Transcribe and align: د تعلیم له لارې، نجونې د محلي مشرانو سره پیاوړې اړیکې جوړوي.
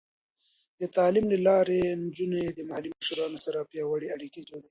د 0.79 0.81
تعلیم 0.97 1.25
له 1.33 1.37
لارې، 1.47 1.81
نجونې 2.01 2.41
د 2.57 2.59
محلي 2.69 2.89
مشرانو 2.99 3.37
سره 3.45 3.67
پیاوړې 3.71 4.07
اړیکې 4.15 4.41
جوړوي. 4.49 4.59